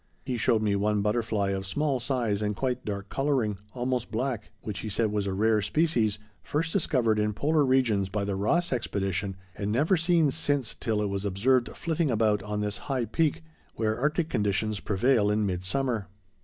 [0.25, 4.79] He showed me one butterfly of small size and quite dark coloring, almost black, which
[4.79, 9.35] he said was a rare species, first discovered in polar regions by the Ross expedition,
[9.55, 13.43] and never seen since till it was observed flitting about on this high peak,
[13.75, 16.07] where arctic conditions prevail in midsummer.